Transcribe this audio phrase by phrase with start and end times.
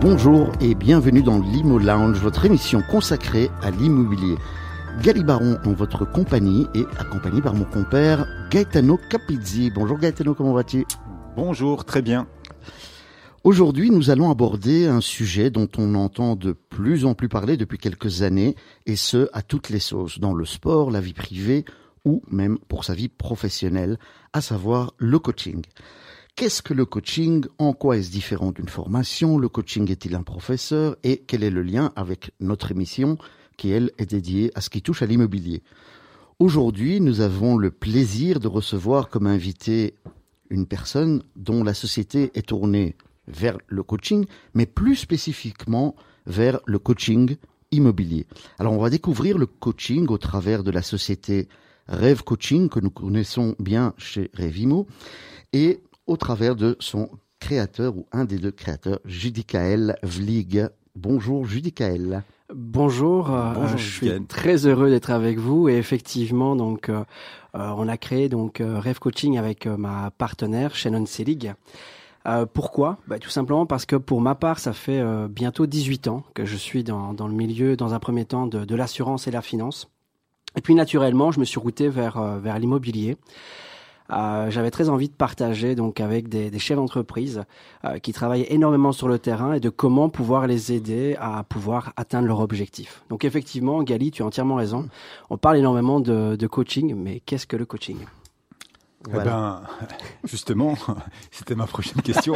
[0.00, 4.36] bonjour et bienvenue dans l'Imo Lounge, votre émission consacrée à l'immobilier.
[5.02, 9.70] Galibaron en votre compagnie et accompagné par mon compère Gaetano Capizzi.
[9.74, 10.86] Bonjour Gaetano, comment vas-tu?
[11.36, 12.28] Bonjour, très bien.
[13.42, 17.78] Aujourd'hui, nous allons aborder un sujet dont on entend de plus en plus parler depuis
[17.78, 18.54] quelques années,
[18.86, 21.64] et ce, à toutes les sauces, dans le sport, la vie privée
[22.04, 23.98] ou même pour sa vie professionnelle,
[24.32, 25.62] à savoir le coaching.
[26.38, 27.46] Qu'est-ce que le coaching?
[27.58, 29.38] En quoi est-ce différent d'une formation?
[29.38, 30.96] Le coaching est-il un professeur?
[31.02, 33.18] Et quel est le lien avec notre émission
[33.56, 35.64] qui, elle, est dédiée à ce qui touche à l'immobilier?
[36.38, 39.94] Aujourd'hui, nous avons le plaisir de recevoir comme invité
[40.48, 42.94] une personne dont la société est tournée
[43.26, 44.24] vers le coaching,
[44.54, 47.34] mais plus spécifiquement vers le coaching
[47.72, 48.26] immobilier.
[48.60, 51.48] Alors on va découvrir le coaching au travers de la société
[51.88, 54.86] Rêve Coaching que nous connaissons bien chez Rêvimo
[55.52, 60.66] et au travers de son créateur ou un des deux créateurs, Judicaël Vlig.
[60.96, 62.24] Bonjour Judicaël.
[62.52, 67.04] Bonjour, euh, je suis très heureux d'être avec vous et effectivement donc euh,
[67.54, 71.52] euh, on a créé donc Rêve Coaching avec ma partenaire Shannon Selig.
[72.54, 72.96] pourquoi?
[73.06, 76.56] Bah, Tout simplement parce que pour ma part, ça fait bientôt 18 ans que je
[76.56, 79.88] suis dans, dans, le milieu, dans un premier temps, de, de l'assurance et la finance.
[80.56, 83.16] Et puis naturellement, je me suis routé vers, vers l'immobilier.
[84.10, 87.44] Euh, j'avais très envie de partager donc avec des, des chefs d'entreprise
[87.84, 91.92] euh, qui travaillent énormément sur le terrain et de comment pouvoir les aider à pouvoir
[91.96, 93.02] atteindre leur objectif.
[93.10, 94.88] Donc effectivement, Gali, tu as entièrement raison.
[95.28, 97.98] On parle énormément de, de coaching, mais qu'est-ce que le coaching?
[99.08, 99.62] Eh ben,
[100.24, 100.74] justement,
[101.30, 102.34] c'était ma prochaine question.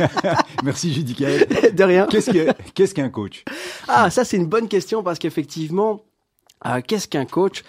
[0.64, 1.46] Merci Judicaël.
[1.74, 2.06] De rien.
[2.06, 3.44] Qu'est-ce qu'un coach?
[3.88, 6.02] Ah, ça c'est une bonne question parce qu'effectivement,
[6.66, 7.64] euh, qu'est-ce qu'un coach?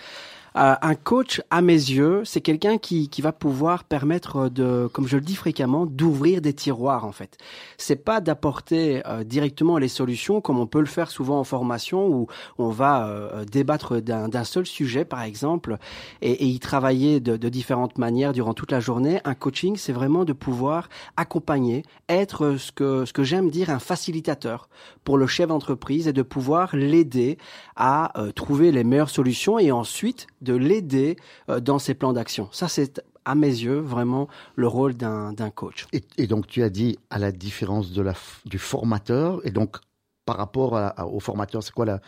[0.58, 5.08] Euh, un coach, à mes yeux, c'est quelqu'un qui, qui va pouvoir permettre de, comme
[5.08, 7.38] je le dis fréquemment, d'ouvrir des tiroirs en fait.
[7.78, 12.08] C'est pas d'apporter euh, directement les solutions comme on peut le faire souvent en formation
[12.08, 15.78] où on va euh, débattre d'un seul sujet par exemple
[16.22, 19.22] et, et y travailler de, de, différentes manières durant toute la journée.
[19.24, 23.80] Un coaching, c'est vraiment de pouvoir accompagner, être ce que ce que j'aime dire un
[23.80, 24.68] facilitateur
[25.04, 27.38] pour le chef d'entreprise et de pouvoir l'aider
[27.76, 31.18] à trouver les meilleures solutions et ensuite de l'aider
[31.50, 32.50] euh, dans ses plans d'action.
[32.52, 35.86] Ça, c'est à mes yeux, vraiment le rôle d'un coach.
[35.94, 38.14] Et, donc, tu as dit à la différence de la,
[38.46, 39.78] du formateur, et donc
[40.26, 40.80] par rapport
[41.12, 42.00] au formateur, c'est quoi la,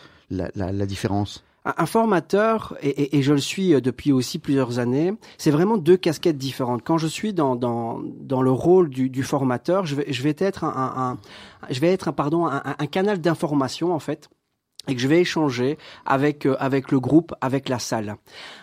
[0.56, 1.44] la, différence?
[1.66, 6.38] Un formateur, et, je le suis euh, depuis aussi plusieurs années, c'est vraiment deux casquettes
[6.38, 6.84] différentes.
[6.84, 10.36] Quand je suis dans, dans, dans le rôle du, du, formateur, je vais, je vais
[10.38, 11.18] être un, un,
[11.70, 14.30] je vais être un, pardon, un, un canal d'information en fait
[14.88, 18.16] et que je vais échanger avec euh, avec le groupe, avec la salle.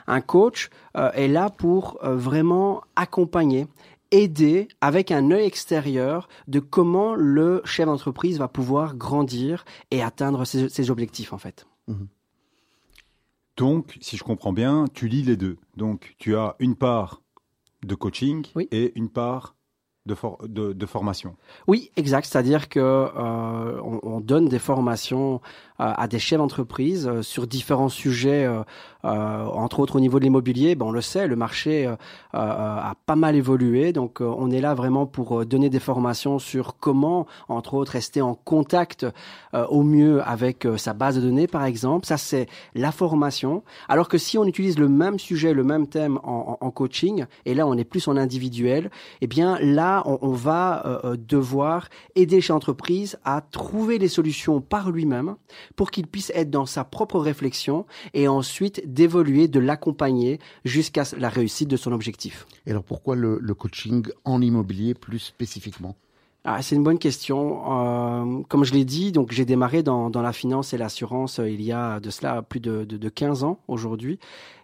[0.07, 3.67] Un coach euh, est là pour euh, vraiment accompagner
[4.11, 10.45] aider avec un œil extérieur de comment le chef d'entreprise va pouvoir grandir et atteindre
[10.45, 11.67] ses, objectifs en fait.
[11.87, 12.09] Mhm.
[13.57, 15.59] Donc, si je comprends bien, tu lis les deux.
[15.77, 17.21] Donc, tu as une part
[17.85, 19.55] de coaching et une part
[20.07, 21.37] de, formation.
[21.67, 22.27] Oui, exact.
[22.27, 25.41] C'est-à-dire que euh, on, donne des formations
[25.79, 28.49] euh, à des chefs d'entreprise euh, sur différents sujets,
[29.03, 30.75] entre autres au niveau de l'immobilier.
[30.75, 31.91] Ben, on le sait, le marché
[32.33, 33.93] a pas mal évolué.
[33.93, 38.35] Donc, on est là vraiment pour donner des formations sur comment, entre autres, rester en
[38.35, 39.07] contact
[39.55, 42.07] au mieux avec sa base de données, par exemple.
[42.07, 43.63] Ça, c'est la formation.
[43.89, 47.55] Alors que si on utilise le même sujet, le même thème en, en coaching, et
[47.55, 48.91] là, on est plus en individuel,
[49.23, 54.61] eh bien là, on, va euh, euh, devoir aider chez entreprise à trouver les solutions
[54.61, 55.37] par lui-même
[55.77, 61.29] pour qu'il puisse être dans sa propre réflexion et ensuite d'évoluer, de l'accompagner jusqu'à la
[61.29, 62.47] réussite de son objectif.
[62.67, 65.97] Et alors pourquoi le coaching en immobilier plus spécifiquement?
[66.45, 67.61] Ah, c'est une bonne question.
[67.71, 71.51] Euh, comme je l'ai dit, donc j'ai démarré dans, dans, la finance et l'assurance euh,
[71.51, 74.19] il y a de cela plus de, de, de 15 ans aujourd'hui.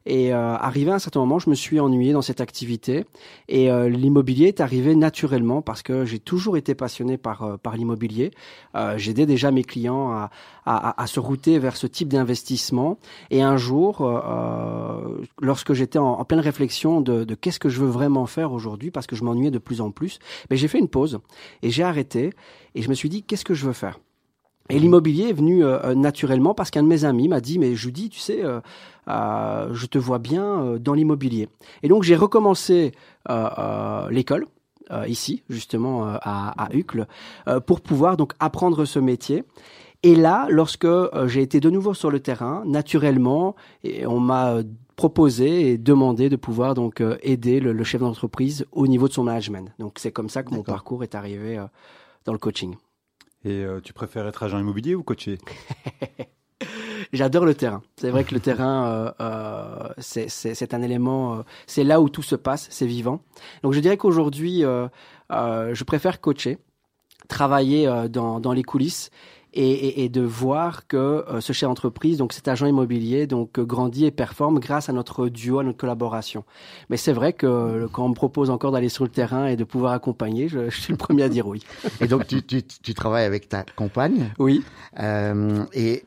[0.06, 3.04] Et euh, arrivé à un certain moment, je me suis ennuyé dans cette activité.
[3.48, 7.76] Et euh, l'immobilier est arrivé naturellement parce que j'ai toujours été passionné par, euh, par
[7.76, 8.30] l'immobilier.
[8.76, 10.30] Euh, J'aidais déjà mes clients à,
[10.64, 12.98] à, à, se router vers ce type d'investissement.
[13.30, 14.08] Et un jour,
[15.40, 18.92] lorsque j'étais en, en, pleine réflexion de, de qu'est-ce que je veux vraiment faire aujourd'hui,
[18.92, 21.18] parce que je m'ennuyais de plus en plus, ben, j'ai fait une pause
[21.62, 22.30] et j'ai arrêté
[22.76, 23.98] et je me suis dit qu'est-ce que je veux faire?
[24.68, 28.08] Et l'immobilier est venu euh, naturellement parce qu'un de mes amis m'a dit mais Judy,
[28.10, 28.60] tu sais, euh,
[29.08, 31.48] euh, je te vois bien dans l'immobilier.
[31.82, 32.92] Et donc j'ai recommencé
[34.10, 34.46] l'école
[35.08, 37.06] ici justement à, à Uccle
[37.66, 39.44] pour pouvoir donc apprendre ce métier.
[40.02, 40.86] Et là, lorsque
[41.26, 44.58] j'ai été de nouveau sur le terrain, naturellement, et on m'a
[44.94, 49.24] proposé et demandé de pouvoir donc aider le, le chef d'entreprise au niveau de son
[49.24, 49.72] management.
[49.78, 51.60] Donc c'est comme ça que mon parcours est arrivé
[52.24, 52.76] dans le coaching.
[53.44, 55.38] Et tu préfères être agent immobilier ou coacher?
[57.12, 57.82] J'adore le terrain.
[57.96, 62.22] C'est vrai que le terrain, euh, euh, c'est un élément, euh, c'est là où tout
[62.22, 63.20] se passe, c'est vivant.
[63.62, 64.62] Donc je dirais qu'aujourd'hui,
[65.30, 66.58] je préfère coacher,
[67.28, 69.10] travailler dans, dans les coulisses
[69.52, 74.10] et, et, de voir que ce chef d'entreprise, donc cet agent immobilier, donc grandit et
[74.10, 76.44] performe grâce à notre duo, à notre collaboration.
[76.90, 79.64] Mais c'est vrai que quand on me propose encore d'aller sur le terrain et de
[79.64, 81.62] pouvoir accompagner, je, je suis le premier à dire oui.
[82.00, 84.30] Et donc tu, tu, tu travailles avec ta compagne?
[84.38, 84.62] Oui.
[85.72, 86.04] et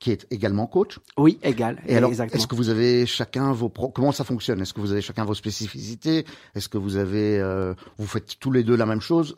[0.00, 0.98] qui est également coach.
[1.16, 1.80] Oui, égal.
[1.86, 4.60] Et alors, est-ce que vous avez chacun vos pro comment ça fonctionne?
[4.60, 6.24] Est-ce que vous avez chacun vos spécificités?
[6.54, 9.36] Est-ce que vous avez euh, vous faites tous les deux la même chose?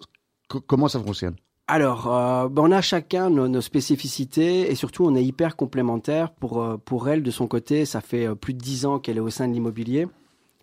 [0.48, 1.34] Comment ça fonctionne?
[1.66, 6.30] Alors, euh, ben on a chacun nos, nos, spécificités et surtout on est hyper complémentaires.
[6.30, 9.20] Pour euh, pour elle de son côté, ça fait plus de dix ans qu'elle est
[9.20, 10.06] au sein de l'immobilier.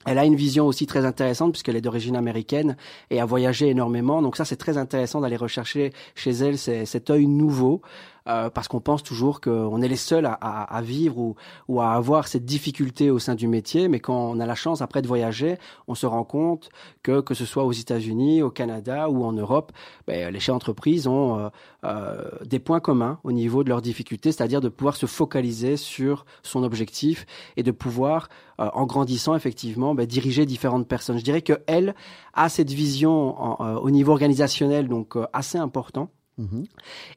[0.06, 2.78] Elle a une vision aussi très intéressante puisqu'elle est d'origine américaine
[3.10, 4.22] et a voyagé énormément.
[4.22, 7.82] Donc ça, c'est très intéressant d'aller rechercher chez elle cet œil nouveau
[8.28, 11.36] euh, parce qu'on pense toujours qu'on est les seuls à, à, vivre ou,
[11.68, 13.88] ou, à avoir cette difficulté au sein du métier.
[13.88, 15.58] Mais quand on a la chance après de voyager,
[15.88, 16.70] on se rend compte
[17.04, 19.72] que que ce soit aux États-Unis, au Canada ou en Europe,
[20.08, 21.50] ben, les chefs d'entreprise ont euh,
[21.86, 26.26] euh, des points communs au niveau de leurs difficultés, c'est-à-dire de pouvoir se focaliser sur
[26.44, 27.26] son objectif
[27.58, 28.30] et de pouvoir,
[28.60, 31.18] euh, en grandissant effectivement, ben, diriger différentes personnes.
[31.18, 31.96] Je dirais que elle
[32.34, 36.64] a cette vision en, au niveau organisationnel donc assez important Mhm.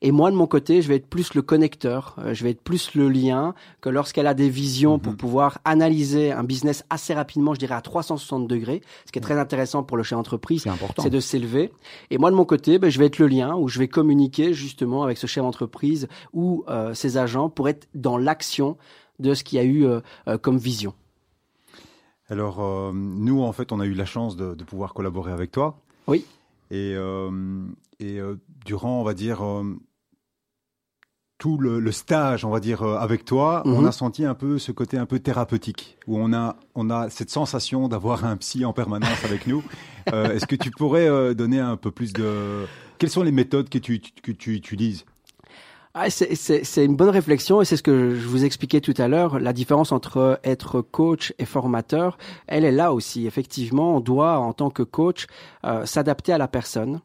[0.03, 2.61] Et moi, de mon côté, je vais être plus le connecteur, euh, je vais être
[2.61, 5.17] plus le lien que lorsqu'elle a des visions pour mhm.
[5.19, 9.39] pouvoir analyser un business assez rapidement, je dirais à 360 degrés, ce qui est très
[9.39, 10.67] intéressant pour le chef d'entreprise,
[10.99, 11.73] c'est de s'élever.
[12.11, 14.53] Et moi, de mon côté, ben, je vais être le lien où je vais communiquer
[14.55, 18.77] justement avec ce chef d'entreprise ou euh, ses agents pour être dans l'action
[19.21, 20.01] de ce qu'il y a eu euh,
[20.39, 20.95] comme vision.
[22.29, 25.77] Alors, nous, en fait, on a eu la chance de, de pouvoir collaborer avec toi.
[26.07, 26.25] Oui.
[26.73, 27.31] Et, euh,
[28.01, 29.79] et euh, durant, on va dire, euh,
[31.37, 33.89] tout le, stage, on va dire, avec toi, on mhm.
[33.89, 37.29] a senti un peu ce côté un peu thérapeutique, où on a, on a cette
[37.29, 39.63] sensation d'avoir un psy en permanence avec nous.
[40.07, 42.65] Est-ce que tu pourrais donner un peu plus de...
[42.99, 45.05] Quelles sont les méthodes que tu, que tu utilises?
[45.95, 49.39] Ah, c'est une bonne réflexion et c'est ce que je vous expliquais tout à l'heure.
[49.39, 52.17] La différence entre être coach et formateur,
[52.47, 53.27] elle est là aussi.
[53.27, 55.27] Effectivement, on doit, en tant que coach,
[55.67, 57.01] euh, s'adapter à la personne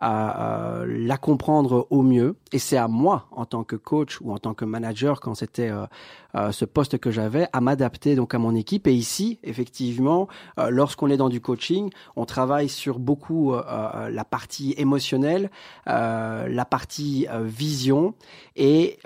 [0.00, 2.36] à, la comprendre au mieux.
[2.52, 5.70] Et c'est à moi, en tant que coach ou en tant que manager, quand c'était
[5.70, 5.86] euh,
[6.34, 8.86] euh, ce poste que j'avais, à m'adapter donc à mon équipe.
[8.86, 10.28] Et ici, effectivement,
[10.58, 15.50] euh, lorsqu'on est dans du coaching, on travaille sur beaucoup la partie émotionnelle,
[15.86, 18.14] la partie vision
[18.56, 18.98] et,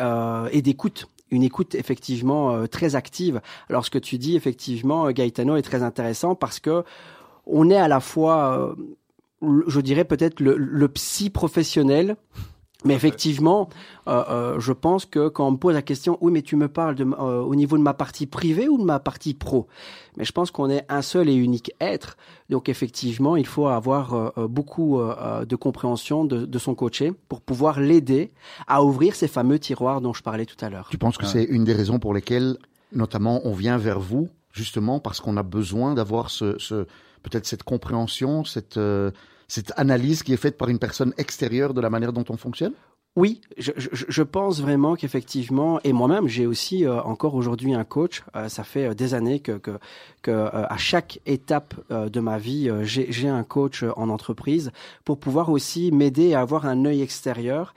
[0.53, 3.41] et d'écoute une écoute effectivement très active.
[3.69, 6.85] Alors ce que tu dis effectivement, Gaetano, est très intéressant parce que
[7.47, 8.77] on est à la fois
[9.43, 12.17] je dirais peut-être le, psy professionnel.
[12.85, 13.69] Mais effectivement,
[14.07, 16.69] euh, euh, je pense que quand on me pose la question, oui, mais tu me
[16.69, 19.67] parles de, euh, au niveau de ma partie privée ou de ma partie pro?
[20.17, 22.17] Mais je pense qu'on est un seul et unique être.
[22.49, 28.31] Donc effectivement, il faut avoir beaucoup de compréhension de, de, son coaché pour pouvoir l'aider
[28.69, 30.87] à ouvrir ces fameux tiroirs dont je parlais tout à l'heure.
[30.91, 32.57] Tu penses que c'est une des raisons pour lesquelles,
[32.93, 36.87] notamment, on vient vers vous, justement parce qu'on a besoin d'avoir ce, ce
[37.29, 39.11] peut-être cette compréhension, cette, euh,
[39.49, 42.73] cette analyse qui est faite par une personne extérieure de la manière dont on fonctionne?
[43.17, 48.23] Oui, je, je, pense vraiment qu'effectivement, et moi-même, j'ai aussi euh, encore aujourd'hui un coach.
[48.37, 49.59] Euh, ça fait des années que,
[50.21, 54.71] que, à chaque étape de ma vie, j'ai un coach en entreprise
[55.05, 57.73] pour pouvoir aussi m'aider à avoir un œil extérieur.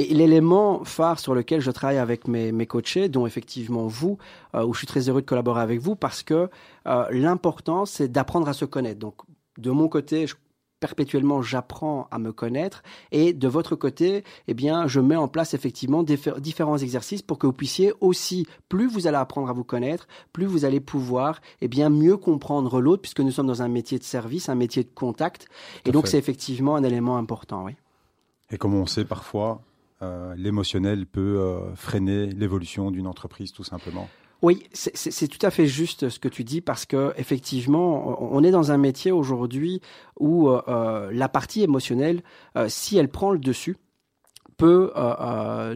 [0.00, 4.16] Et l'élément phare sur lequel je travaille avec mes, mes coachés, dont effectivement vous,
[4.54, 6.48] euh, où je suis très heureux de collaborer avec vous, parce que
[6.86, 8.98] euh, l'important, c'est d'apprendre à se connaître.
[8.98, 9.16] Donc,
[9.58, 10.36] de mon côté, je,
[10.80, 15.52] perpétuellement, j'apprends à me connaître, et de votre côté, eh bien, je mets en place
[15.52, 20.08] effectivement différents exercices pour que vous puissiez aussi, plus vous allez apprendre à vous connaître,
[20.32, 23.98] plus vous allez pouvoir, eh bien, mieux comprendre l'autre, puisque nous sommes dans un métier
[23.98, 25.46] de service, un métier de contact,
[25.84, 27.72] et donc c'est effectivement un élément important, oui.
[28.50, 29.60] Et comme on sait parfois,
[30.02, 34.08] euh, l'émotionnel peut euh, freiner l'évolution d'une entreprise tout simplement.
[34.42, 38.50] Oui, c'est tout à fait juste ce que tu dis parce que effectivement, on est
[38.50, 39.82] dans un métier aujourd'hui
[40.18, 42.22] où euh, la partie émotionnelle,
[42.68, 43.76] si elle prend le dessus,
[44.56, 44.94] peut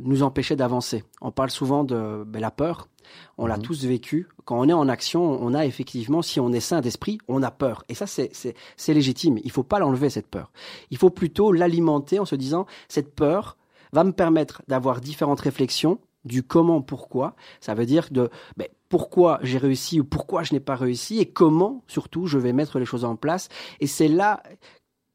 [0.02, 1.04] nous empêcher d'avancer.
[1.21, 2.88] On parle souvent de ben, la peur.
[3.37, 3.62] On l'a mhm.
[3.64, 4.28] tous vécu.
[4.47, 7.50] Quand on est en action, on a effectivement, si on est sain d'esprit, on a
[7.50, 7.85] peur.
[7.90, 9.38] Et ça, c'est légitime.
[9.45, 10.50] Il faut pas l'enlever, cette peur.
[10.90, 13.59] Il faut plutôt l'alimenter en se disant, cette peur,
[13.94, 17.36] va me permettre d'avoir différentes réflexions du comment, pourquoi.
[17.60, 21.26] Ça veut dire de ben, pourquoi j'ai réussi ou pourquoi je n'ai pas réussi et
[21.26, 23.48] comment, surtout, je vais mettre les choses en place.
[23.80, 24.42] Et c'est là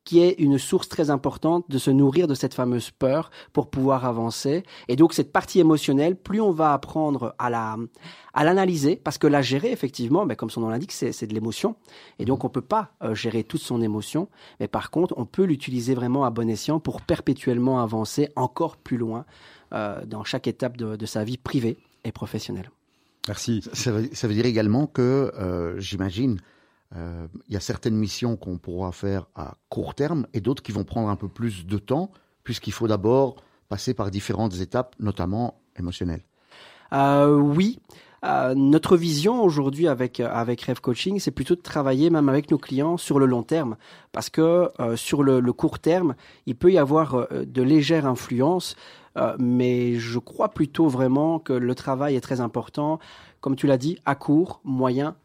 [0.10, 4.06] qui est une source très importante de se nourrir de cette fameuse peur pour pouvoir
[4.06, 4.63] avancer.
[4.88, 7.78] Et donc cette partie émotionnelle, plus on va apprendre à la
[8.34, 11.34] à l'analyser, parce que la gérer, effectivement, mais ben, comme son nom l'indique, c'est de
[11.36, 11.75] l'émotion.
[12.18, 15.44] Et donc on peut pas euh, gérer toute son émotion, mais par contre, on peut
[15.44, 19.25] l'utiliser vraiment à bon escient pour perpétuellement avancer encore plus loin
[19.74, 22.72] euh, dans chaque étape de, de sa vie privée et professionnelle.
[23.28, 23.62] Merci.
[23.74, 26.39] Ça veut, ça veut, dire également que, euh, j'imagine,
[26.96, 30.72] euh, il y a certaines missions qu'on pourra faire à court terme et d'autres qui
[30.72, 32.12] vont prendre un peu plus de temps,
[32.43, 33.36] puisqu'il faut d'abord
[33.67, 36.24] passer par différentes étapes, notamment émotionnelles.
[36.93, 37.79] Euh, oui.
[38.25, 42.58] Euh, notre vision aujourd'hui avec avec Rev Coaching, c'est plutôt de travailler même avec nos
[42.58, 43.77] clients sur le long terme,
[44.12, 46.15] parce que euh, sur le, court terme,
[46.46, 48.75] il peut y avoir de légères influences,
[49.38, 53.00] mais je crois plutôt vraiment que le travail est très important,
[53.41, 55.15] comme tu l'as dit, à court, moyen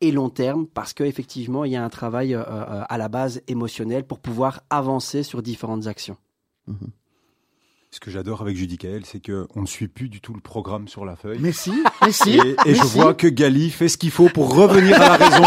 [0.00, 4.18] et long terme, parce qu'effectivement, il y a un travail à la base émotionnel pour
[4.18, 6.16] pouvoir avancer sur différentes actions.
[6.66, 6.74] Mmh
[7.94, 10.88] ce que j'adore avec Judicaël, c'est que on ne suit plus du tout le programme
[10.88, 11.38] sur la feuille.
[11.40, 11.72] Mais si,
[12.04, 12.40] mais si.
[12.66, 15.44] Et, je vois que Gali fait ce qu'il faut pour revenir à la raison.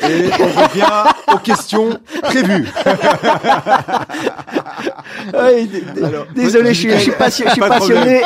[0.00, 2.66] et on revient aux questions prévues.
[6.34, 8.22] désolé, je suis, je suis, passionné,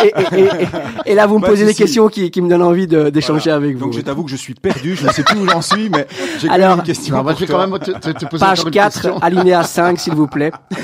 [1.04, 3.86] et, là vous me posez des questions qui, qui me donnent envie d'échanger avec vous.
[3.86, 6.06] Donc je t'avoue que je suis perdu, je ne sais plus où j'en suis, mais
[6.38, 7.20] j'ai quand même une question.
[7.20, 10.28] moi, je vais quand même te, te, te poser Page 4, alinéa 5, s'il vous
[10.28, 10.52] plaît.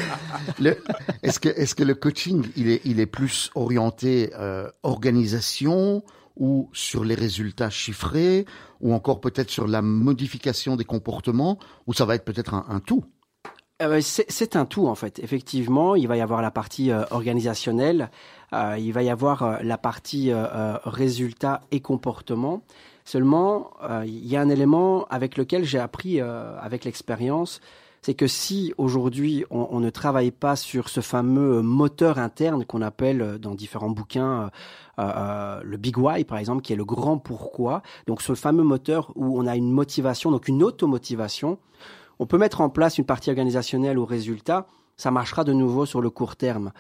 [1.23, 6.03] Est-ce que, est-ce que le coaching, il est, il est plus orienté euh, organisation
[6.37, 8.47] ou sur les résultats chiffrés
[8.81, 13.05] ou encore peut-être sur la modification des comportements ou ça va être peut-être un, tout?
[13.81, 15.19] Euh, c'est un tout en fait.
[15.19, 18.11] Effectivement, il va y avoir la partie euh, organisationnelle,
[18.53, 20.33] euh, il va y avoir la partie
[20.85, 22.63] résultats et comportement.
[23.05, 23.73] Seulement,
[24.05, 27.61] il y a un élément avec lequel j'ai appris avec l'expérience,
[28.03, 32.83] c'est que si aujourd'hui on, on, ne travaille pas sur ce fameux moteur interne qu'on
[32.83, 34.51] appelle euh, dans différents bouquins
[34.99, 38.65] euh, euh, le Big Why par exemple, qui est le grand pourquoi, donc ce fameux
[38.65, 41.59] moteur où on a une motivation, donc une automotivation,
[42.19, 44.67] on peut mettre en place une partie organisationnelle au résultat,
[44.97, 46.73] ça marchera de nouveau sur le court terme.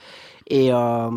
[0.48, 1.10] Et euh,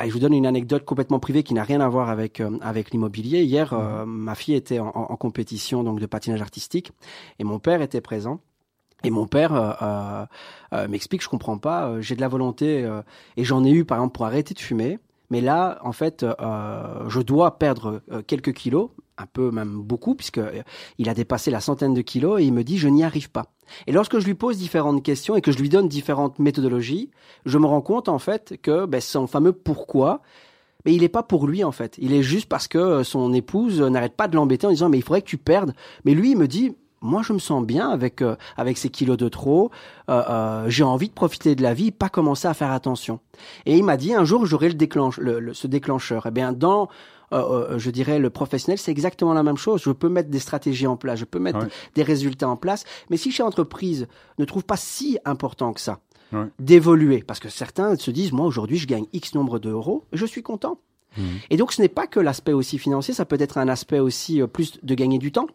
[0.00, 2.90] je vous donne une anecdote complètement privée qui n'a rien à voir avec euh, avec
[2.90, 3.42] l'immobilier.
[3.42, 6.92] Hier, euh, ma fille était en, en, compétition donc de patinage artistique
[7.38, 8.40] et mon père était présent.
[9.04, 10.26] Et mon père euh, euh,
[10.72, 12.88] euh, m'explique, je comprends pas, euh, j'ai de la volonté
[13.36, 14.98] et j'en ai eu par exemple pour arrêter de fumer,
[15.30, 20.40] mais là en fait je dois perdre quelques kilos, un peu même beaucoup puisque
[20.98, 23.46] il a dépassé la centaine de kilos et il me dit je n'y arrive pas.
[23.86, 27.10] Et lorsque je lui pose différentes questions et que je lui donne différentes méthodologies,
[27.46, 30.20] je me rends compte en fait que ben, son fameux pourquoi
[30.84, 31.96] mais il n'est pas pour lui en fait.
[31.98, 35.02] Il est juste parce que son épouse n'arrête pas de l'embêter en disant mais il
[35.02, 35.74] faudrait que tu perdes.
[36.04, 39.16] Mais lui il me dit moi je me sens bien avec euh, avec ces kilos
[39.16, 39.70] de trop.
[40.08, 43.20] Euh, euh, j'ai envie de profiter de la vie, pas commencer à faire attention.
[43.66, 46.26] Et il m'a dit un jour j'aurai le déclenche le, ce déclencheur.
[46.26, 46.88] Eh bien dans
[47.32, 49.82] euh, je dirais le professionnel, c'est exactement la même chose.
[49.82, 53.16] Je peux mettre des stratégies en place, je peux mettre des résultats en place, mais
[53.16, 54.06] si chez entreprise
[54.38, 56.00] ne trouve pas si important que ça
[56.32, 56.44] ouais.
[56.58, 60.42] d'évoluer, parce que certains se disent moi aujourd'hui je gagne X nombre d'euros, je suis
[60.42, 60.78] content.
[61.16, 61.22] Mmh.
[61.50, 64.42] Et donc ce n'est pas que l'aspect aussi financier, ça peut être un aspect aussi
[64.52, 65.46] plus de gagner du temps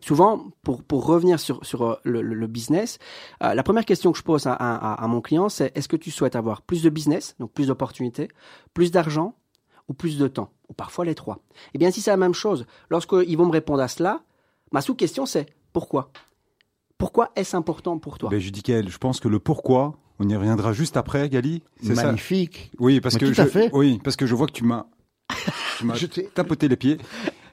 [0.00, 2.98] Souvent, pour, pour revenir sur, sur euh, le, le business,
[3.42, 5.96] euh, la première question que je pose à, à, à mon client, c'est est-ce que
[5.96, 8.28] tu souhaites avoir plus de business, donc plus d'opportunités,
[8.74, 9.34] plus d'argent
[9.88, 11.40] ou plus de temps, ou parfois les trois?
[11.74, 14.20] Eh bien, si c'est la même chose, lorsqu'ils vont me répondre à cela,
[14.72, 16.10] ma sous-question c'est pourquoi?
[16.98, 18.28] Pourquoi est-ce important pour toi?
[18.30, 21.62] Ben, Je dis qu'elle, je pense que le pourquoi, on y reviendra juste après, Gali.
[21.82, 22.70] Magnifique.
[22.72, 22.76] Ça?
[22.80, 23.70] Oui, parce Mais que tout je, à fait.
[23.72, 24.86] oui, parce que je vois que tu m'as
[25.78, 25.94] tu m'as
[26.34, 26.98] tapoté les pieds.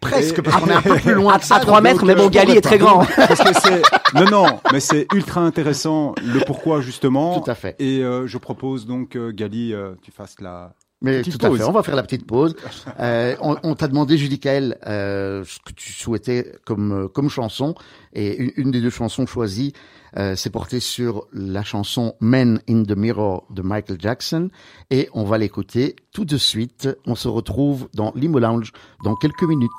[0.10, 1.56] Presque, parce qu'on est un peu plus loin à, que ça.
[1.56, 3.06] À 3 mètres, mais bon, Gali est très grand.
[3.16, 3.82] Parce que c'est,
[4.14, 7.40] non, non, mais c'est ultra intéressant le pourquoi justement.
[7.40, 7.76] Tout à fait.
[7.80, 11.64] Et euh, je propose donc, euh, Gali, euh, tu fasses la, mais tout à fait,
[11.64, 12.56] on va faire la petite pause.
[13.00, 17.76] Euh, on, on t'a demandé, Julie Kael, euh, ce que tu souhaitais comme comme chanson,
[18.14, 19.74] et une, une des deux chansons choisies,
[20.18, 24.50] euh, c'est porté sur la chanson Men in the Mirror de Michael Jackson,
[24.90, 26.90] et on va l'écouter tout de suite.
[27.06, 28.72] On se retrouve dans l'Imo Lounge
[29.04, 29.70] dans quelques minutes.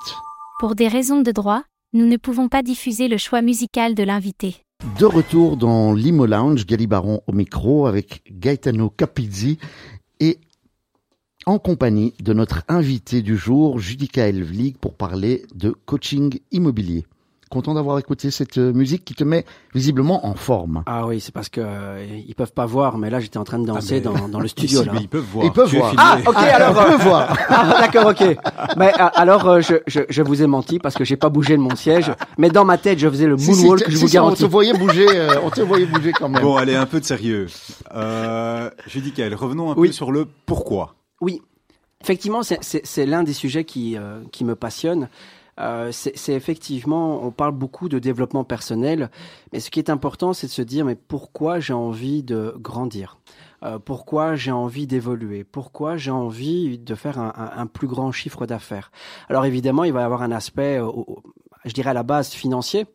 [0.60, 4.56] Pour des raisons de droit, nous ne pouvons pas diffuser le choix musical de l'invité.
[4.98, 9.58] De retour dans l'Imo Lounge, Gali Baron au micro avec Gaetano Capizzi
[11.48, 17.06] en compagnie de notre invité du jour, Judica Elvlig, pour parler de coaching immobilier.
[17.50, 20.82] content d'avoir écouté cette euh, musique qui te met visiblement en forme.
[20.84, 23.58] Ah oui, c'est parce que euh, ils peuvent pas voir, mais là j'étais en train
[23.58, 24.92] de danser Ah, mais- dans, dans le studio là.
[25.00, 25.46] ils peuvent voir.
[25.46, 25.90] Ils peuvent Tu es voir.
[25.92, 26.04] filmé.
[26.06, 26.76] Ah, ok, alors.
[26.86, 27.38] on peut voir.
[27.48, 28.36] Ah, D'accord, ok.
[28.76, 31.56] Mais euh, alors, euh, je, je, je vous ai menti parce que j'ai pas bougé
[31.56, 34.02] de mon siège, mais dans ma tête, je faisais le si, moonwalk, si, je si,
[34.02, 34.42] vous si, on garantis.
[34.42, 36.42] te voyait bouger, euh, on te voyait bouger quand même.
[36.42, 37.46] Bon, allez, un peu de sérieux.
[37.94, 39.88] Euh, Judicaël, revenons un Oui.
[39.88, 40.96] peu sur le pourquoi.
[41.20, 41.42] Oui,
[42.02, 45.08] effectivement, c'est- l'un des sujets qui, euh, qui me passionne.
[45.60, 49.10] Euh, c'est effectivement, on parle beaucoup de développement personnel,
[49.52, 53.18] mais ce qui est important, c'est de se dire, mais pourquoi j'ai envie de grandir?
[53.64, 55.44] Euh, Pourquoi j'ai envie d'évoluer?
[55.44, 58.92] Pourquoi j'ai envie de faire un, un- un plus grand chiffre d'affaires?
[59.28, 60.90] Alors évidemment, il va y avoir un aspect, euh,
[61.64, 62.86] je dirais à la base financier.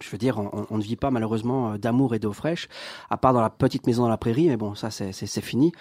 [0.00, 2.68] Je veux dire, on, on ne vit pas malheureusement euh, d'amour et d'eau fraîche,
[3.10, 5.40] à part dans la petite maison dans la prairie, mais bon, ça c'est c'est- c'est
[5.40, 5.72] fini.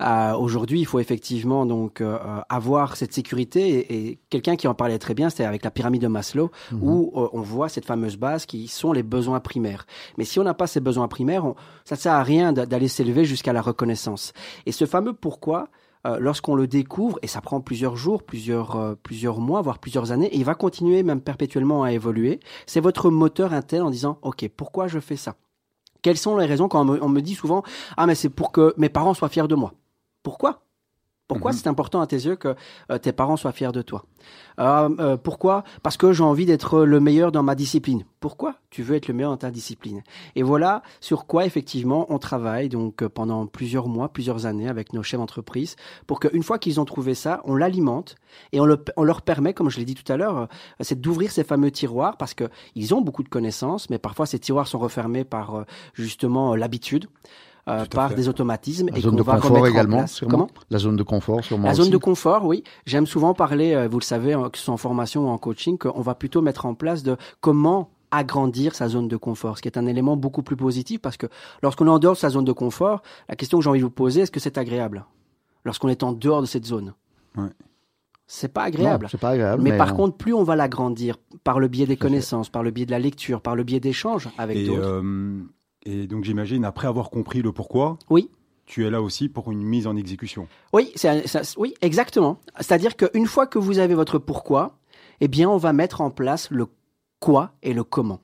[0.00, 4.66] Euh, Aujourd'hui, il faut effectivement donc euh, euh, avoir cette sécurité et, et quelqu'un qui
[4.66, 6.50] en parlait très bien, c'était avec la pyramide de Maslow,
[6.82, 9.86] où euh, on voit cette fameuse base qui sont les besoins primaires.
[10.18, 12.66] Mais si on n'a pas ces besoins primaires, on, ça ne sert à rien d'a-
[12.66, 14.32] d'aller s'élever jusqu'à la reconnaissance.
[14.66, 15.68] Et ce fameux pourquoi,
[16.06, 20.12] euh, lorsqu'on le découvre, et ça prend plusieurs jours, plusieurs, euh, plusieurs mois, voire plusieurs
[20.12, 24.18] années, et il va continuer même perpétuellement à évoluer, c'est votre moteur interne en disant,
[24.22, 25.36] OK, pourquoi je fais ça?
[26.02, 27.62] Quelles sont les raisons quand on me, on me dit souvent,
[27.96, 29.74] ah mais c'est pour que mes parents soient fiers de moi
[30.22, 30.62] pourquoi?
[31.30, 31.56] Pourquoi Mhm.
[31.58, 32.56] c'est important à tes yeux que
[32.90, 34.04] euh, tes parents soient fiers de toi?
[34.58, 35.62] Euh, euh, Pourquoi?
[35.84, 38.02] Parce que j'ai envie d'être le meilleur dans ma discipline.
[38.18, 40.02] Pourquoi tu veux être le meilleur dans ta discipline?
[40.34, 45.04] Et voilà sur quoi effectivement on travaille donc pendant plusieurs mois, plusieurs années avec nos
[45.04, 45.76] chefs d'entreprise
[46.08, 48.16] pour qu'une fois qu'ils ont trouvé ça, on l'alimente
[48.52, 50.48] et on, le- on leur permet, comme je l'ai dit tout à l'heure,
[50.80, 52.44] c'est d'ouvrir ces fameux tiroirs parce que
[52.74, 57.06] ils ont beaucoup de connaissances, mais parfois ces tiroirs sont refermés par justement l'habitude.
[57.70, 58.14] Euh, par fait.
[58.16, 60.30] des automatismes La et zone de va confort également, sûrement.
[60.30, 61.66] Comment La zone de confort, sûrement.
[61.66, 61.90] la zone aussi.
[61.92, 62.62] de confort, oui.
[62.86, 65.38] J'aime souvent parler, euh, vous le savez, hein, que ce soit en formation ou en
[65.38, 69.62] coaching, qu'on va plutôt mettre en place de comment agrandir sa zone de confort, ce
[69.62, 71.26] qui est un élément beaucoup plus positif parce que
[71.62, 73.84] lorsqu'on est en dehors de sa zone de confort, la question que j'ai envie de
[73.84, 75.04] vous poser, est-ce que c'est agréable
[75.64, 76.94] Lorsqu'on est en dehors de cette zone?
[77.36, 77.44] Ouais.
[78.26, 79.06] C'est pas Non, agréable.
[79.10, 79.62] c'est pas agréable.
[79.62, 82.70] mais, par on- contre, plus on va l'agrandir par le biais des connaissances, par le
[82.72, 84.80] biais de la lecture, par le biais d'échanges avec d'autres.
[84.82, 85.38] euh,
[85.86, 88.30] et donc, j'imagine, après avoir compris le pourquoi, Oui.
[88.66, 90.46] tu es là aussi pour une mise en exécution.
[90.72, 92.38] Oui, c'est un- ça- oui, exactement.
[92.58, 94.78] C'est-à-dire qu'une fois que vous avez votre pourquoi,
[95.20, 96.66] eh bien, on va mettre en place le
[97.18, 98.20] quoi et le comment.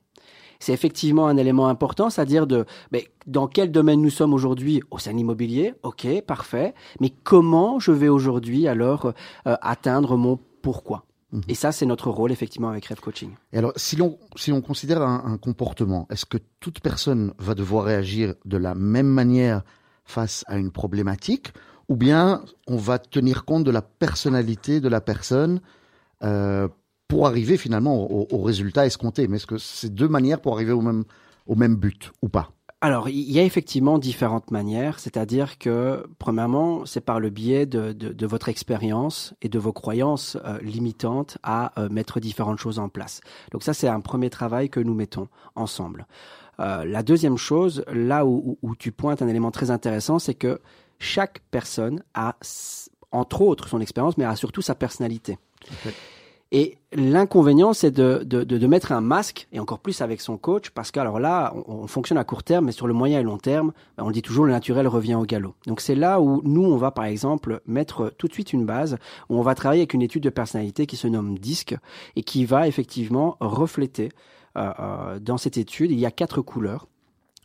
[0.59, 4.81] C'est effectivement un élément important, c'est-à-dire de mais dans quel domaine nous sommes aujourd'hui?
[4.91, 5.75] Au sein de l'immobilier.
[5.83, 6.73] Ok, parfait.
[7.01, 9.13] Mais comment je vais aujourd'hui alors
[9.47, 11.05] euh, atteindre mon pourquoi?
[11.49, 13.31] Et ça, c'est notre rôle effectivement avec Rêve Coaching.
[13.53, 17.85] Et alors, si l'on si on considère un, comportement, est-ce que toute personne va devoir
[17.85, 19.63] réagir de la même manière
[20.05, 21.53] face à une problématique,
[21.89, 25.61] ou bien on va tenir compte de la personnalité de la personne
[26.23, 26.69] euh,
[27.09, 29.27] pour arriver finalement au, au résultat escompté?
[29.27, 31.05] Mais est-ce que c'est deux manières pour arriver au même
[31.47, 32.53] au même but ou pas?
[32.83, 38.27] Alors, il y a effectivement différentes manières, c'est-à-dire que, premièrement, c'est par le biais de,
[38.27, 43.23] votre expérience et de vos croyances euh, limitantes à euh, mettre différentes choses en place.
[43.51, 46.07] Donc ça, c'est un premier travail que nous mettons ensemble.
[46.61, 50.61] Euh, la deuxième chose, là où, tu pointes un élément très intéressant, c'est que
[50.99, 52.37] chaque personne a,
[53.11, 55.39] entre autres, son expérience, mais a surtout sa personnalité.
[56.53, 60.39] Et l'inconvénient, c'est de, de, de, de mettre un masque, et encore plus avec son
[60.39, 63.19] coach, parce que alors là, on, on fonctionne à court terme, mais sur le moyen
[63.19, 65.55] et long terme, ben, on dit toujours, le naturel revient au galop.
[65.67, 68.97] Donc c'est là où nous, on va par exemple mettre tout de suite une base,
[69.29, 71.77] où on va travailler avec une étude de personnalité qui se nomme DISC,
[72.15, 74.11] et qui va effectivement refléter,
[74.57, 76.87] euh, euh, dans cette étude, il y a quatre couleurs.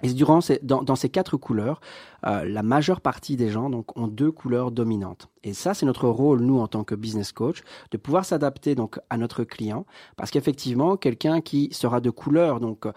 [0.03, 1.81] Et durant ces, dans, dans ces quatre couleurs,
[2.25, 5.29] euh, la majeure partie des gens donc, ont deux couleurs dominantes.
[5.43, 8.99] Et ça, c'est notre rôle, nous, en tant que business coach, de pouvoir s'adapter donc
[9.09, 9.85] à notre client,
[10.15, 12.91] parce qu'effectivement, quelqu'un qui sera de couleur, donc euh,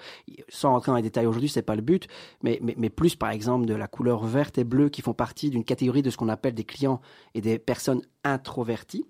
[0.49, 2.07] sans rentrer dans les détails aujourd'hui, c'est pas le but,
[2.43, 5.51] mais, mais, mais plus par exemple de la couleur verte et bleue qui font partie
[5.51, 7.01] d'une catégorie de ce qu'on appelle des clients
[7.35, 9.07] et des personnes introverties.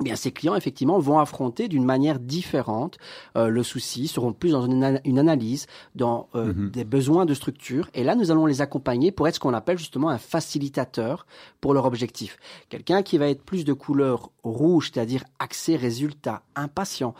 [0.00, 2.98] Eh bien, ces clients, effectivement, vont affronter d'une manière différente
[3.36, 6.70] euh, le souci, seront plus dans une, une analyse, dans euh, Mhm.
[6.70, 7.88] des besoins de structure.
[7.94, 11.26] Et là, nous allons les accompagner pour être ce qu'on appelle justement un facilitateur
[11.60, 12.38] pour leur objectif.
[12.70, 17.14] Quelqu'un qui va être plus de couleur rouge, c'est-à-dire axé résultat, impatient,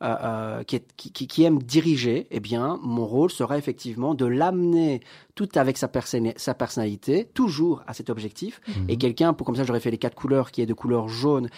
[0.00, 4.26] euh, euh, qui, est- qui, qui- aime diriger, eh bien, mon rôle sera effectivement de
[4.26, 5.00] l'amener
[5.34, 8.60] tout avec sa, personne- sa personnalité, toujours à cet objectif.
[8.88, 11.48] Et quelqu'un, pour comme ça, j'aurais fait les quatre couleurs, qui est de couleur jaune,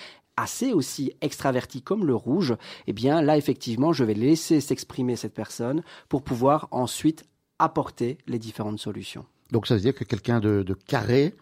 [0.41, 2.55] assez aussi extraverti comme le rouge,
[2.87, 7.25] eh bien, là, effectivement, je vais laisser s'exprimer cette personne pour pouvoir ensuite
[7.59, 9.27] apporter les différentes solutions.
[9.53, 11.35] Donc ça veut dire que quelqu'un de, carré,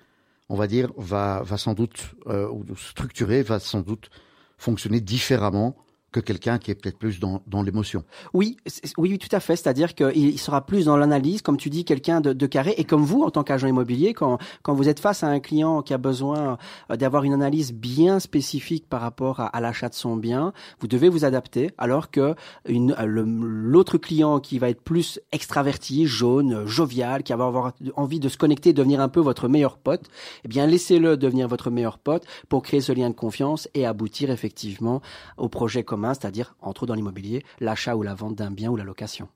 [0.49, 4.11] on va dire, va, va sans doute, euh, ou structuré, va sans doute
[4.57, 5.77] fonctionner différemment
[6.11, 8.03] que quelqu'un qui est peut-être plus dans, dans l'émotion.
[8.33, 8.57] Oui,
[8.97, 9.57] oui, oui, tout à fait.
[9.57, 12.75] C'est-à-dire qu'il sera plus dans l'analyse, comme tu dis, quelqu'un de, de, carré.
[12.79, 15.83] Et comme vous, en tant qu'agent immobilier, quand, quand vous êtes face à un client
[15.83, 16.59] qui a besoin
[16.91, 20.89] euh, d'avoir une analyse bien spécifique par rapport à, à l'achat de son bien, vous
[20.89, 21.71] devez vous adapter.
[21.77, 22.35] Alors que
[22.67, 28.31] une, l'autre client qui va être plus extraverti, jaune, jovial, qui va avoir envie de
[28.31, 30.07] se connecter, devenir un peu votre meilleur pote,
[30.45, 34.31] eh bien, laissez-le devenir votre meilleur pote pour créer ce lien de confiance et aboutir
[34.31, 35.03] effectivement
[35.37, 38.77] au projet commun c'est-à-dire, entre autres dans l'immobilier, l'achat ou la vente d'un bien ou
[38.77, 39.29] la location.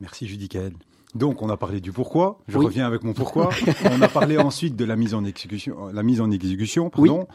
[0.00, 0.72] Merci Judicaël.
[1.14, 2.40] Donc, on a parlé du pourquoi.
[2.48, 3.50] Je reviens avec mon pourquoi.
[3.84, 7.26] on a parlé ensuite de la mise en exécution, la mise en exécution, pardon.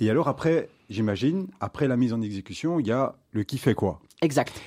[0.00, 3.74] Et alors après, j'imagine, après la mise en exécution, il y a le qui fait
[3.74, 4.00] quoi.
[4.22, 4.60] Exact.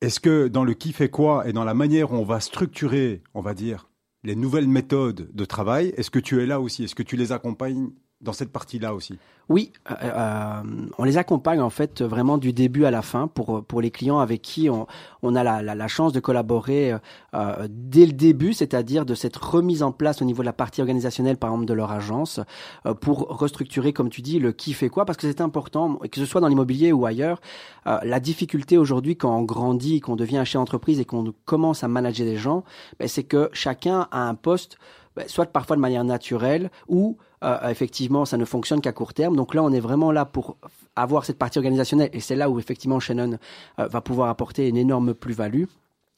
[0.00, 3.22] Est-ce que dans le qui fait quoi et dans la manière où on va structurer,
[3.34, 3.90] on va dire,
[4.24, 7.32] les nouvelles méthodes de travail, est-ce que tu es là aussi Est-ce que tu les
[7.32, 10.62] accompagnes dans cette partie-là aussi Oui, euh, euh,
[10.98, 14.18] on les accompagne en fait vraiment du début à la fin pour pour les clients
[14.18, 14.86] avec qui on,
[15.22, 16.94] on a la, la, la, chance de collaborer
[17.34, 20.80] euh, dès le début, c'est-à-dire de cette remise en place au niveau de la partie
[20.80, 22.40] organisationnelle, par exemple de leur agence,
[22.86, 26.18] euh, pour restructurer, comme tu dis, le qui fait quoi, parce que c'est important, que
[26.18, 27.40] ce soit dans l'immobilier ou ailleurs.
[27.86, 31.84] Euh, la difficulté aujourd'hui quand on grandit, qu'on devient un chef d'entreprise et qu'on commence
[31.84, 32.64] à manager des gens,
[32.98, 34.78] ben, c'est que chacun a un poste
[35.16, 39.36] ben, soit parfois de manière naturelle ou euh, effectivement ça ne fonctionne qu'à court terme.
[39.36, 40.56] Donc là, on est vraiment là pour
[40.96, 43.38] avoir cette partie organisationnelle et c'est là où effectivement Shannon
[43.78, 45.64] euh, va pouvoir apporter une énorme plus-value.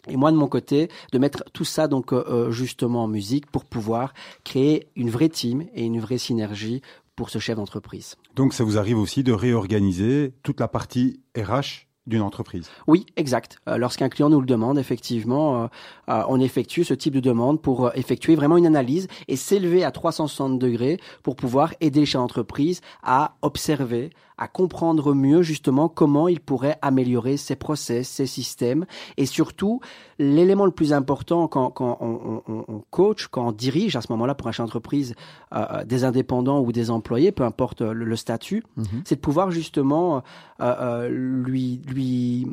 [0.09, 3.65] Et moi de mon côté, de mettre tout ça donc euh, justement en musique pour
[3.65, 6.83] pouvoir créer une vraie team et une vraie synergie
[7.15, 8.17] pour ce chef d'entreprise.
[8.35, 12.69] Donc ça vous arrive aussi de réorganiser toute la partie RH d'une entreprise.
[12.87, 13.59] Oui, exact.
[13.69, 15.67] Euh, lorsqu'un client nous le demande, effectivement, euh,
[16.09, 19.91] euh, on effectue ce type de demande pour effectuer vraiment une analyse et s'élever à
[19.93, 24.11] 360 degrés pour pouvoir aider les chefs d'entreprise à observer,
[24.43, 29.81] à comprendre mieux justement comment il pourrait améliorer ses process, ses systèmes et surtout
[30.19, 34.11] l'élément le plus important quand, quand on, on, on, coach, quand on dirige à ce
[34.11, 35.15] moment-là pour un chef d'entreprise
[35.55, 39.03] euh, des indépendants ou des employés, peu importe le, le statut, mm-hmm.
[39.05, 40.25] c'est de pouvoir justement
[40.61, 42.49] euh, euh, lui lui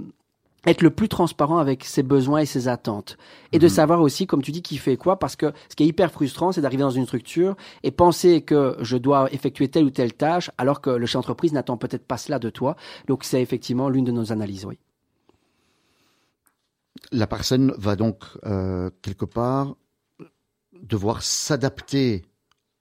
[0.66, 3.18] être le plus transparent avec ses besoins et ses attentes.
[3.52, 3.74] Et de mhm.
[3.74, 6.52] savoir aussi, comme tu dis, qui fait quoi, parce que ce qui est hyper frustrant,
[6.52, 10.52] c'est d'arriver dans une structure et penser que je dois effectuer telle ou telle tâche,
[10.58, 12.76] alors que le chef d'entreprise n'attend peut-être pas cela de toi.
[13.08, 14.78] Donc c'est effectivement l'une de nos analyses, oui.
[17.12, 19.76] La personne va donc, euh, quelque part,
[20.82, 22.26] devoir s'adapter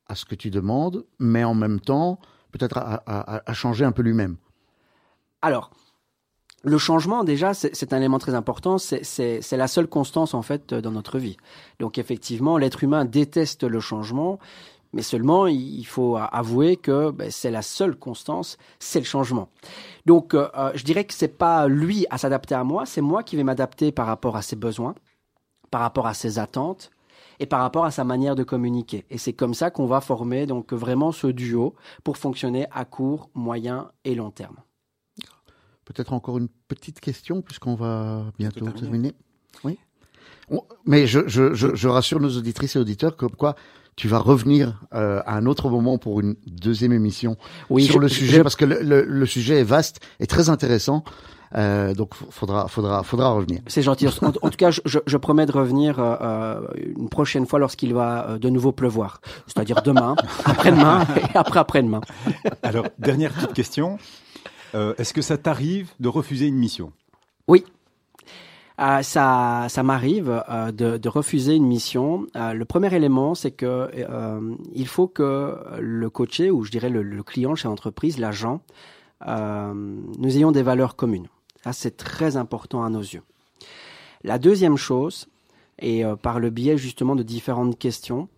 [0.07, 2.19] à ce que tu demandes, mais en même temps,
[2.51, 4.37] peut-être à, à, à changer un peu lui-même.
[5.41, 5.71] Alors,
[6.65, 8.79] le changement, déjà, c'est un élément très important.
[8.79, 11.37] C'est la seule constance, en fait, dans notre vie.
[11.79, 14.39] Donc, effectivement, l'être humain déteste le changement,
[14.93, 19.49] mais seulement, il faut avouer que ben, c'est la seule constance, c'est le changement.
[20.07, 23.23] Donc, euh, euh, je dirais que c'est pas lui à s'adapter à moi, c'est moi
[23.23, 24.95] qui vais m'adapter par rapport à ses besoins,
[25.71, 26.91] par rapport à ses attentes,
[27.39, 29.05] et par rapport à sa manière de communiquer.
[29.11, 33.31] Et c'est comme ça qu'on va former donc vraiment ce duo pour fonctionner à court,
[33.35, 34.57] moyen et long terme.
[35.89, 39.15] Peut-être encore une petite question, puisqu'on va bientôt terminer.
[39.65, 39.79] Oui.
[40.85, 43.57] mais je, je, je, je, rassure nos auditrices et auditeurs comme quoi
[43.97, 47.37] tu vas revenir euh, à un autre moment pour une deuxième émission
[47.71, 51.05] oui, sur le sujet, parce que le, le, le, sujet est vaste et très intéressant.
[51.57, 53.61] Euh, donc faudra, faudra, faudra revenir.
[53.67, 54.07] C'est gentil.
[54.07, 56.61] En, en, tout cas, je, je, promets de revenir euh, euh,
[56.97, 62.03] une prochaine fois lorsqu'il va euh, de nouveau pleuvoir, c'est-à-dire demain, après-demain et après après-demain.
[62.63, 63.99] Alors dernière petite question.
[64.75, 66.93] Euh, est-ce que ça t'arrive de refuser une mission?
[67.47, 67.65] Oui.
[68.81, 72.27] Euh, ça, ça m'arrive euh, de, refuser une mission.
[72.35, 73.91] Le premier élément, c'est que
[74.75, 78.61] il faut que le coaché ou je dirais le, le client chez l'entreprise, l'agent,
[79.27, 81.27] nous ayons des valeurs communes.
[81.65, 83.23] Ça, c'est très important à nos yeux.
[84.23, 85.29] La deuxième chose,
[85.81, 88.29] et par le biais justement de différentes questions,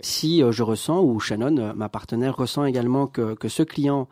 [0.00, 4.08] si je ressens ou Shannon, ma partenaire, ressent également que, que ce client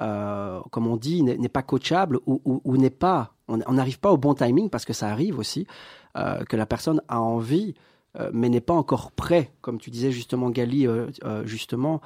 [0.00, 4.12] euh, comme on dit, n'est pas coachable ou, ou, ou n'est pas, on n'arrive pas
[4.12, 5.66] au bon timing parce que ça arrive aussi
[6.16, 7.74] euh, que la personne a envie
[8.18, 12.00] euh, mais n'est pas encore prêt, comme tu disais justement Gali, euh, euh, justement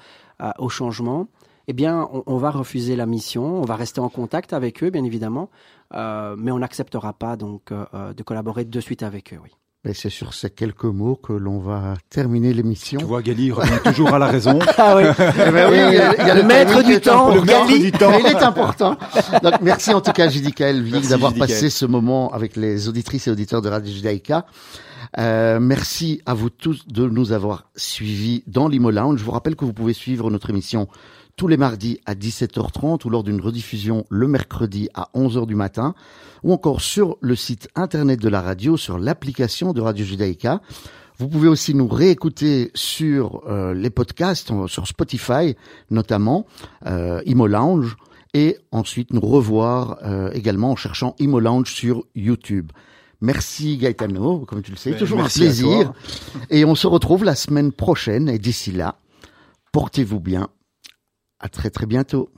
[0.59, 1.29] au changement.
[1.69, 4.91] Eh bien, on, on, va refuser la mission, on va rester en contact avec eux,
[4.91, 5.51] bien évidemment,
[5.93, 9.39] mais on n'acceptera pas donc de collaborer de suite avec eux.
[9.41, 9.51] Oui.
[9.85, 13.01] Et c'est sur ces quelques mots que l'on va terminer l'émission.
[13.01, 14.61] Tu vois, Gali revient toujours à la raison.
[14.79, 15.03] ah oui.
[15.19, 17.35] Eh ben oui, il y a, il y a le, maître du temps.
[17.35, 18.17] Le maître du temps.
[18.17, 18.97] Il est important.
[19.43, 23.33] Donc, merci en tout cas, Judica Elvig, d'avoir passé ce moment avec les auditrices et
[23.33, 24.47] auditeurs de Radio Judaïka.
[25.19, 29.19] Euh, merci à vous tous de nous avoir suivis dans l'Imo Lounge.
[29.19, 30.87] Je vous rappelle que vous pouvez suivre notre émission
[31.37, 35.95] tous les mardis à 17h30 ou lors d'une rediffusion le mercredi à 11h du matin
[36.43, 40.61] ou encore sur le site internet de la radio, sur l'application de Radio Judaïka.
[41.19, 45.57] Vous pouvez aussi nous réécouter sur euh, les podcasts, sur Spotify
[45.91, 46.47] notamment,
[46.87, 47.97] euh, Imo Lounge,
[48.35, 52.73] et ensuite nous revoir euh, également en cherchant Imo Lounge sur YouTube.
[53.21, 55.93] Merci Gaetano, comme tu le sais, Ben, toujours un plaisir.
[56.51, 58.97] Et on se retrouve la semaine prochaine, et d'ici là,
[59.71, 60.49] portez-vous bien.
[61.43, 62.31] À très très bientôt.